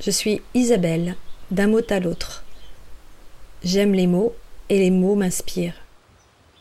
[0.00, 1.16] je suis Isabelle,
[1.50, 2.44] d'un mot à l'autre.
[3.64, 4.34] J'aime les mots
[4.68, 5.80] et les mots m'inspirent.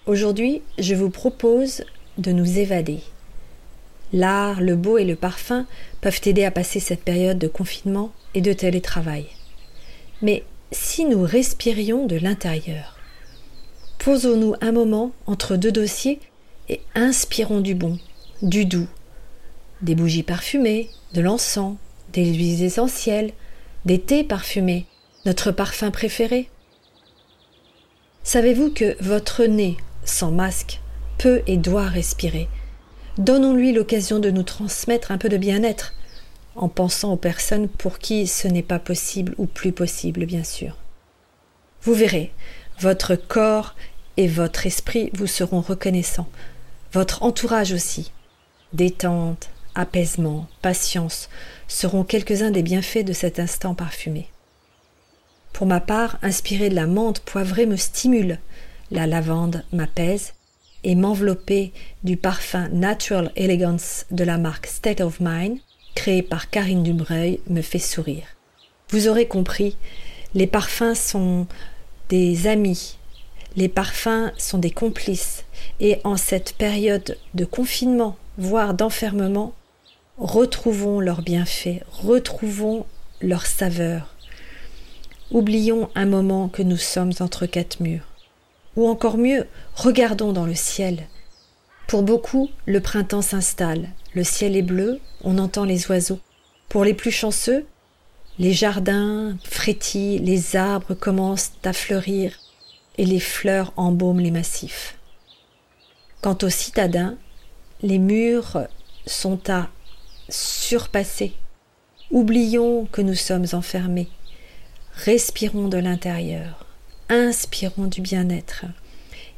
[0.05, 1.83] Aujourd'hui, je vous propose
[2.17, 2.99] de nous évader.
[4.13, 5.65] L'art, le beau et le parfum
[6.01, 9.25] peuvent aider à passer cette période de confinement et de télétravail.
[10.21, 12.97] Mais si nous respirions de l'intérieur,
[13.99, 16.19] posons-nous un moment entre deux dossiers
[16.69, 17.99] et inspirons du bon,
[18.41, 18.87] du doux,
[19.81, 21.75] des bougies parfumées, de l'encens,
[22.15, 23.33] des huiles essentielles,
[23.83, 24.85] des thés parfumés,
[25.25, 26.49] notre parfum préféré.
[28.23, 30.79] Savez-vous que votre nez, sans masque,
[31.17, 32.47] peut et doit respirer?
[33.17, 35.93] Donnons-lui l'occasion de nous transmettre un peu de bien-être,
[36.55, 40.77] en pensant aux personnes pour qui ce n'est pas possible ou plus possible, bien sûr.
[41.81, 42.31] Vous verrez,
[42.79, 43.75] votre corps
[44.15, 46.29] et votre esprit vous seront reconnaissants,
[46.93, 48.11] votre entourage aussi.
[48.71, 51.29] Détente, apaisement, patience
[51.67, 54.27] seront quelques-uns des bienfaits de cet instant parfumé.
[55.53, 58.39] Pour ma part, inspirer de la menthe poivrée me stimule,
[58.91, 60.33] la lavande m'apaise,
[60.83, 65.57] et m'envelopper du parfum Natural Elegance de la marque State of Mind,
[65.95, 68.27] créé par Karine Dubreuil, me fait sourire.
[68.89, 69.77] Vous aurez compris,
[70.35, 71.47] les parfums sont
[72.09, 72.97] des amis,
[73.55, 75.45] les parfums sont des complices,
[75.79, 79.53] et en cette période de confinement, voire d'enfermement,
[80.17, 82.85] retrouvons leurs bienfaits, retrouvons
[83.21, 84.15] leur saveur.
[85.31, 88.05] Oublions un moment que nous sommes entre quatre murs.
[88.75, 91.07] Ou encore mieux, regardons dans le ciel.
[91.87, 96.19] Pour beaucoup, le printemps s'installe, le ciel est bleu, on entend les oiseaux.
[96.69, 97.65] Pour les plus chanceux,
[98.39, 102.37] les jardins frétillent, les arbres commencent à fleurir
[102.97, 104.97] et les fleurs embaument les massifs.
[106.21, 107.15] Quant aux citadins,
[107.81, 108.67] les murs
[109.05, 109.69] sont à
[110.29, 111.33] surpasser.
[112.11, 114.09] Oublions que nous sommes enfermés.
[114.93, 116.65] Respirons de l'intérieur
[117.09, 118.65] inspirons du bien-être.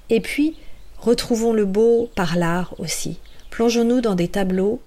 [0.09, 0.55] Et puis,
[0.97, 3.19] retrouvons le beau par l'art aussi.
[3.49, 4.81] Plongeons-nous dans des tableaux,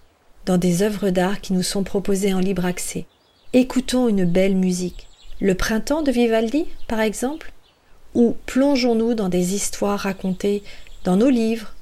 [0.47, 3.07] dans des œuvres d'art qui nous sont proposées en libre accès.
[3.53, 5.09] Écoutons une belle musique.
[5.41, 7.53] Le printemps de Vivaldi, par exemple?
[8.15, 10.63] Ou plongeons-nous dans des histoires racontées
[11.05, 11.75] dans nos livres,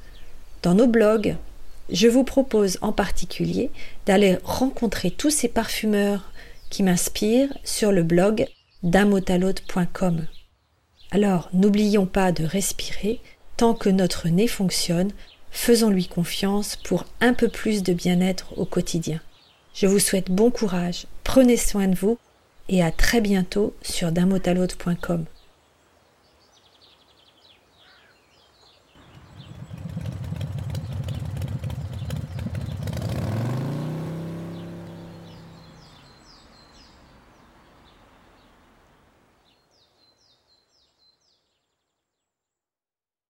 [0.62, 1.36] dans nos blogs
[1.90, 3.70] Je vous propose en particulier
[4.06, 6.30] d'aller rencontrer tous ces parfumeurs
[6.70, 8.46] qui m'inspirent sur le blog
[8.82, 10.26] damotalode.com.
[11.10, 13.20] Alors n'oublions pas de respirer
[13.56, 15.12] tant que notre nez fonctionne,
[15.50, 19.20] faisons-lui confiance pour un peu plus de bien-être au quotidien.
[19.74, 22.18] Je vous souhaite bon courage, prenez soin de vous
[22.68, 25.24] et à très bientôt sur damotalautre.com.